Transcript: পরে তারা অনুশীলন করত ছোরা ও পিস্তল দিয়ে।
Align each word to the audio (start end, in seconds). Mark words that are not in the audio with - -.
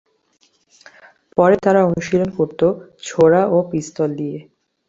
পরে 1.37 1.55
তারা 1.65 1.79
অনুশীলন 1.87 2.29
করত 2.37 2.61
ছোরা 3.03 3.41
ও 3.47 3.57
পিস্তল 3.71 4.09
দিয়ে। 4.19 4.37